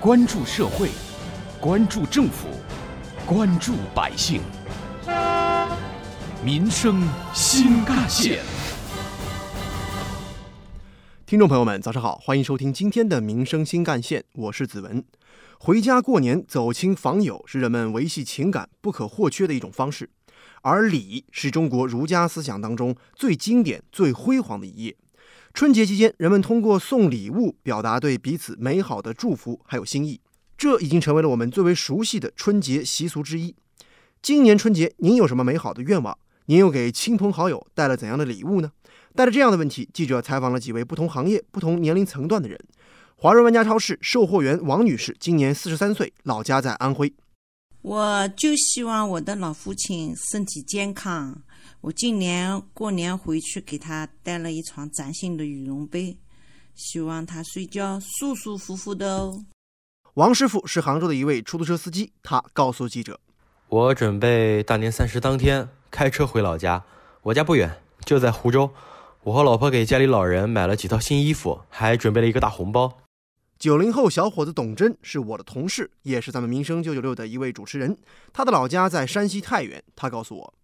[0.00, 0.90] 关注社会，
[1.60, 2.46] 关注政府，
[3.26, 4.40] 关注百姓，
[6.44, 7.02] 民生
[7.34, 8.38] 新干线。
[11.26, 15.04] 听众朋友们，早上好，欢迎收听今天的《民生新干线》，我是子文。
[15.58, 20.08] 回家过年，走亲访友是人们维系情感不可或缺的一种方式，
[20.62, 24.96] 而礼是中国儒家思想当中最经典、最辉煌的一页。
[25.54, 30.20] 春节期间，人们通过送礼物表达对彼此美好的祝福还有心意，
[30.56, 33.54] 这已经成为了我们最为熟悉的春节习俗之一。
[34.22, 36.16] 今年春节，您有什么美好的愿望？
[36.46, 38.70] 您又给亲朋好友带了怎样的礼物呢？
[39.14, 42.58] 带着这样的问题，记者采访了几位不同行业、不同年龄层段的人。
[43.16, 47.12] 华润万家超市售货员王女士今年四十三岁，老家在安徽。
[47.82, 51.42] 我就希望我的老父亲身体健康。
[51.80, 56.18] 我今年过年回去给他带了一床崭新的羽绒被，
[56.74, 59.44] 希望他睡觉舒舒服服的哦。
[60.14, 63.20] 王师傅是杭州的一位出租车司机，他告诉记者
[63.68, 66.84] ：“我准备大年三十当天开车回老家，
[67.22, 67.70] 我家不远，
[68.04, 68.70] 就在湖州。
[69.22, 72.98] 我和老婆给家里老人买了几套新衣服，还准备了一个大红包。”
[73.58, 77.98] 九零后小伙子董真是我的同事，也是咱们民生九九六的一位主持人。
[78.32, 80.54] 他的老家在山西太原，他告诉我。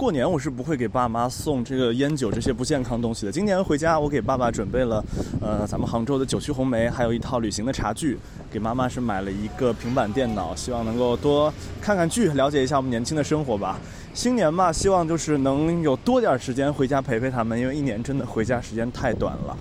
[0.00, 3.30] 过年我是不会给爸妈送这个烟酒这些不健康东西的。
[3.30, 5.04] 今年回家，我给爸爸准备了，
[5.42, 8.18] 呃，咱们杭州的九曲红梅，还有一套旅行的茶具。
[8.50, 13.78] 给妈妈是买了一个平板电脑，希望能够多看看剧，了解一下我们年轻的生活吧。
[14.14, 19.54] 新年嘛，希望就是能有多点时间回家陪陪他们，因为一年真的回家时间太短了。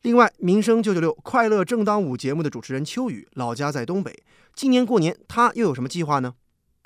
[0.00, 4.22] 另外，民生九九六快乐正当午节目的主持人秋雨，老家在东北，
[4.54, 6.32] 今年过年他又有什么计划呢？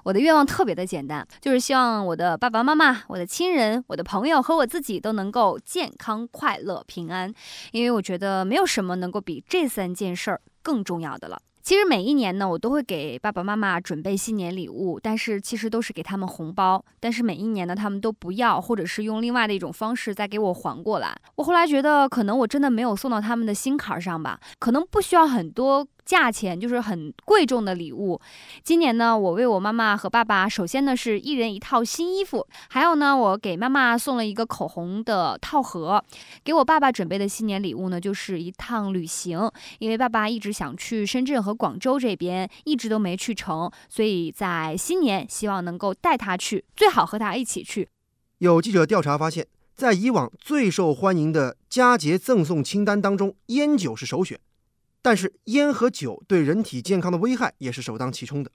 [0.07, 7.35] 我的愿望特别的简单，就是希望我的爸爸妈妈、我的亲人、我的朋友和我自己都能够健康、快乐、平安。
[7.73, 11.43] 因为我觉得没有什么能够比这三件事儿更重要的了。
[11.61, 16.85] 其实每一年呢，我都会给爸爸妈妈准备新年礼物，但是其实都是给他们红包。
[17.01, 21.13] 但是每一年呢，他们都不要，或者是用另外的一种方式再给我还过来。
[21.35, 25.85] 我后来觉得，可能我真的没有送到他们的心坎上吧，可能不需要很多。
[26.07, 28.19] 价钱就是很贵重的礼物。
[28.63, 36.03] 今年呢，我为我妈妈和爸爸，首先呢是一人一套新衣服，还有呢，我给妈妈送了一个口红的套盒。
[36.45, 39.51] 给我爸爸准备的新年礼物呢，就是一趟旅行，
[39.81, 47.89] 因为爸爸一直想去深圳和广州这边，一直都没去成，所以在新年希望能够带他去，最好和他一起去。
[48.39, 54.39] 有记者调查发现，在以往最受欢迎的佳节赠送清单当中，烟酒是首选。
[55.07, 58.51] 但是烟和酒对人体健康的危害也是首当其冲的，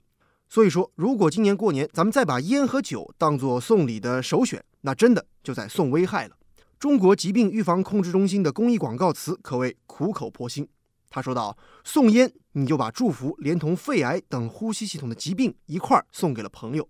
[0.50, 6.36] 所以说，如果今年过年咱们再把烟和酒当做送礼的首选，那真的就在送危害了。
[6.78, 10.68] 中国疾病预防控制中心的公益广告词可谓苦口婆心。
[11.08, 16.84] 他说道：“送烟，你就把祝福连同肺癌等呼吸系统的疾病一块儿送给了朋友；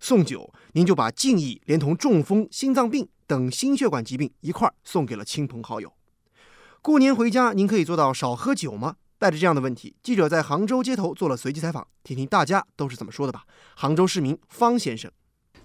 [0.00, 5.90] 送酒，您就把敬意连同中风、心脏病等心血管疾病一块儿送给了亲朋好友。”
[6.80, 8.96] 过年回家，您可以做到少喝酒吗？
[9.18, 13.42] 带着这样的问题，记者在杭州街头做了随机采访，听听大家都是怎么说的吧。
[13.74, 15.10] 杭州市民方先生，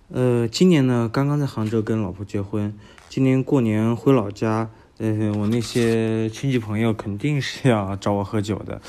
[0.09, 2.75] 呃，今年呢，刚刚在杭州跟老婆结婚，
[3.09, 8.81] 今年过年回老家，呃，我那些亲戚朋友肯定是要找我喝酒的，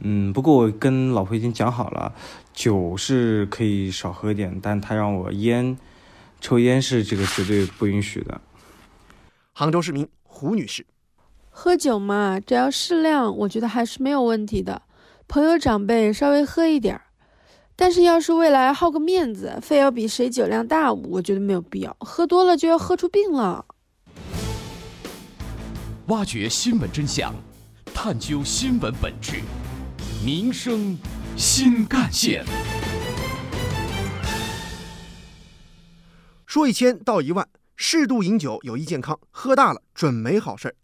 [0.00, 2.14] 嗯，不过我跟老婆已经讲好了，
[2.52, 5.76] 酒是可以少喝点，但他让我烟，
[6.40, 8.40] 抽烟是这个绝对不允许的。
[9.52, 10.86] 杭州市民胡女士。
[11.56, 14.82] 喝酒嘛，只要适量，我觉得还是没有问题的。
[15.28, 17.02] 朋友长辈稍微喝一点儿，
[17.76, 21.96] 但是要是未来好个面子，非要比谁酒量大，我觉得没有必要。
[22.00, 23.64] 喝多了就要喝出病了。
[26.08, 27.32] 挖掘新闻真相，
[27.94, 29.40] 探究新闻本质，
[30.26, 30.98] 民生
[31.36, 32.44] 新干线。
[36.46, 40.74] 说一千道一万，适度饮酒有益健康，喝大了准没好事儿。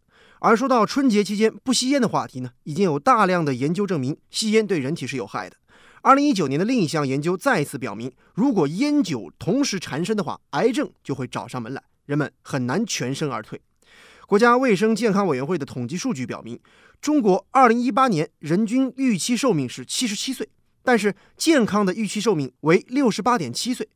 [0.41, 5.57] 而说到春节期间不吸烟的话题呢，已经有大量的研究证明吸烟对人体是有害的。
[6.01, 13.61] 二零一九年的另一项研究再次表明，如果烟酒同时缠身的话，癌症就会找上门来，人们很难全身而退。
[14.27, 16.59] 国家卫生健康委员会的统计数据表明，
[17.03, 20.49] 中国二零一八年人均预期寿命是七十七岁，
[20.83, 23.87] 但是健康的预期寿命为六十八点七岁，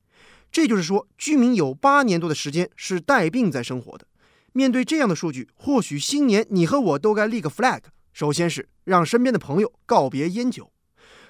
[0.53, 4.07] 这就是说，居民有八年多的时间是带病在生活的。
[4.57, 7.81] 面对这样的数据，或许新年你和我都该立个 flag。
[8.13, 10.71] 首先是让身边的朋友告别烟酒。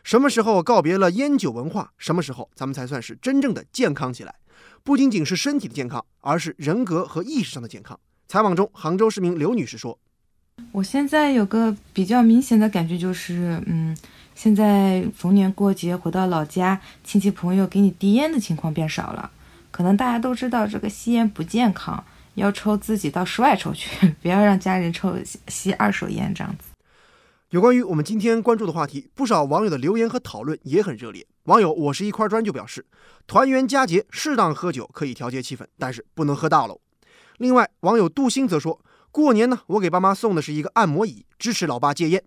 [0.02, 4.34] 什么时候告别了烟酒文化，什么时候咱们才算是真正的健康起来？
[4.82, 7.98] 不仅仅是身体的健康，而是人格和意识上的健康。
[8.28, 9.98] 采访中，杭州市民刘女士说
[10.72, 13.96] ：“我现在有个比较明显的感觉，就是嗯，
[14.34, 19.30] 现在逢年过节回到老家，亲戚朋友给你递烟的情况变少了。
[19.70, 22.04] 可能大家都知道这个吸烟不健康，
[22.34, 25.16] 要抽自己到室外抽去， 不要让家人抽
[25.48, 26.64] 吸二手烟这样子。
[27.50, 31.24] 有关于我们今天关注的话题，不少网友的留言和讨论也很热烈。
[31.44, 32.84] 网友我是一块砖就表示，
[33.26, 36.80] 团圆佳节适当喝酒可以调节气氛，但是不能喝大喽。
[37.38, 38.80] 另外，网友杜鑫则说，
[39.12, 42.24] 过年呢，我给爸妈送的是一个按摩椅，支持老爸戒烟。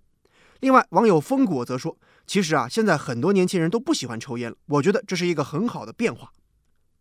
[0.62, 6.31] 另外，网友风果则说，其实啊，现在很多年轻人都不喜欢抽烟了，我觉得这是一个很好的变化。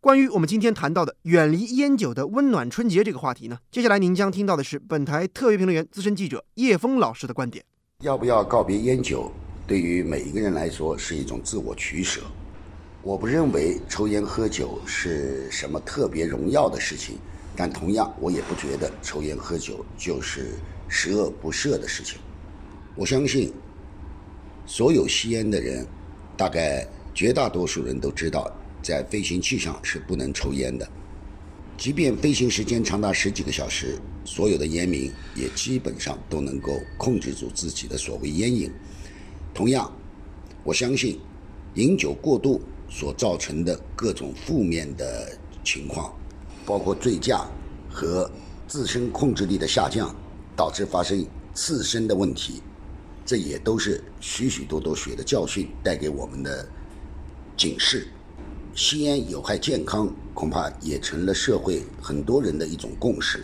[0.07, 7.61] 关于我们今天谈到的远离烟酒的温暖春节这个话题呢，接下来您将听到的是本台特别评论员、资深记者叶峰老师的观点。
[7.99, 9.29] 要不要告别烟酒，
[9.67, 12.21] 对于每一个人来说是一种自我取舍。
[13.03, 17.17] 我不认为抽烟喝酒是什么特别荣耀的事情，
[17.53, 20.53] 但同样我也不觉得抽烟喝酒就是
[20.87, 22.17] 十恶不赦的事情。
[22.95, 23.51] 我相信，
[24.65, 25.85] 所有吸烟的人，
[26.37, 28.49] 大概绝大多数人都知道，
[28.87, 30.87] 在飞行器上是不能抽烟的。
[31.77, 38.71] 即便飞行时间长达十几个小时，所有的烟民也基本上都能够控制住自己的所谓烟瘾。
[39.53, 39.91] 同样，
[40.63, 41.19] 我相信
[41.75, 46.17] 饮酒过度所造成的各种负面的情况，
[46.65, 47.45] 包括醉驾
[47.89, 48.31] 和
[48.69, 50.15] 自身控制力的下降，
[50.55, 52.61] 导致发生次生的问题，
[53.25, 56.65] 这也都是许许多多血的教训带给我们的
[57.57, 58.07] 警示。
[58.77, 63.43] 吸烟有害健康，恐怕也成了社会很多人的一种共识。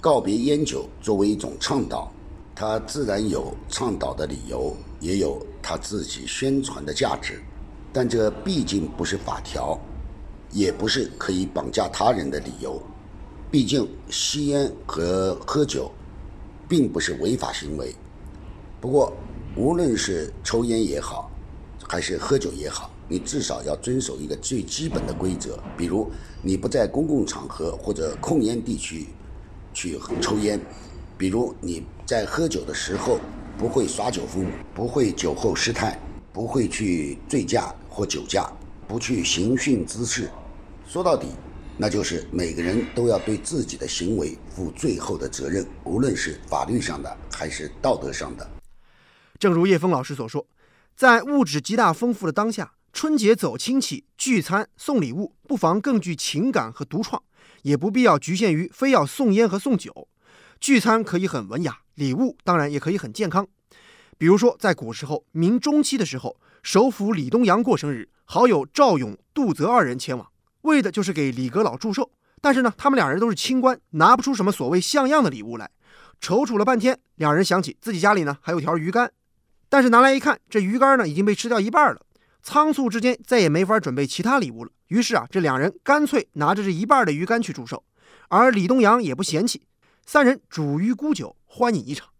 [0.00, 2.12] 告别烟酒作为一种倡导，
[2.56, 7.40] 它自然有倡导的理由，也有它自己宣传的价值。
[7.92, 9.78] 但这毕竟不是法条，
[10.50, 12.82] 也不是可以绑架他人的理由。
[13.52, 15.88] 毕竟吸烟和喝酒
[16.68, 17.94] 并不是违法行为。
[18.80, 19.12] 不过，
[19.54, 21.30] 无论是抽烟也好，
[21.88, 26.10] 还是喝酒也好，你至少要遵守一个最基本的规则，比如
[26.42, 29.06] 你不在公共场合或者控烟地区
[29.72, 30.60] 去抽烟，
[31.18, 33.20] 比如你在喝酒的时候
[33.58, 36.00] 不会耍酒疯，不会酒后失态，
[36.32, 38.50] 不会去醉驾或酒驾，
[38.88, 40.30] 不去行训滋事。
[40.86, 41.28] 说到底，
[41.76, 48.48] 那就是每个人都要对自己的行为负最后的责任，无论是法律上的还是道德上的。
[49.38, 50.46] 正如叶峰老师所说，
[50.96, 52.72] 在物质极大丰富的当下。
[52.94, 57.20] 春节走亲戚、聚餐、送礼物，不妨更具情感和独创，
[57.62, 60.06] 也不必要局限于非要送烟和送酒。
[60.60, 63.48] 聚餐可以很文雅，礼物当然也可以很健康。
[64.16, 70.30] 比如说，在古时候，明中期的时候，首辅李东阳过生日，好友赵勇、杜泽二人前往，
[70.62, 72.12] 为的就是给李阁老祝寿。
[72.40, 75.68] 但是呢，他们两人都是清官，拿不出什么所谓像样的礼物来。
[76.20, 79.10] 踌躇了半天，两人想起自己家里呢还有条鱼竿，
[79.68, 82.00] 但是拿来一看，这鱼竿呢已经被吃掉一半了。
[82.44, 84.70] 仓促之间，再也没法准备其他礼物了。
[84.88, 87.82] 于是啊，这两人干脆拿着这一半的鱼竿去祝寿，
[88.28, 89.62] 而李东阳也不嫌弃，
[90.04, 92.10] 三人煮鱼沽酒，欢饮一场。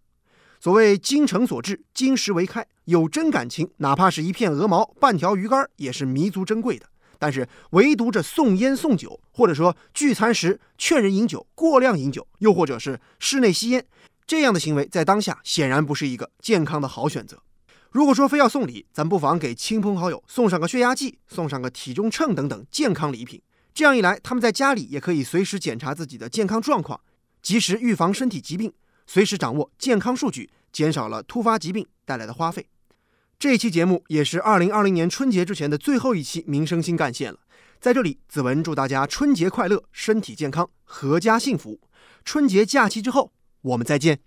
[0.59, 6.87] 所谓精诚所至，金石为开，有真感情，哪怕是一片鹅毛、半条鱼竿，也是弥足珍贵的。
[7.19, 13.85] 但是唯独这送烟送酒，或者说聚餐时劝人饮酒、过量饮酒，又或者是室内吸烟，
[14.27, 17.39] 这样的行为，在当下显然不是一个健康的好选择。
[17.95, 23.41] 如果说非要送礼，咱不妨给亲朋好友送上个血压计，送上个体重秤等等健康礼品。
[23.73, 27.01] 这样一来，他们在家里也可以随时检查自己的健康状况，
[27.41, 28.73] 及时预防身体疾病，
[29.07, 32.67] 随时掌握健康数据，减少了突发疾病带来的花费。
[33.39, 37.39] 这一期节目也是二零二零年春节之前的最后一期《民生新干线》了。
[37.79, 41.79] 在这里，子文祝大家春节快乐，身体健康，阖家幸福。
[42.25, 44.19] 春节假期之后，我们再见。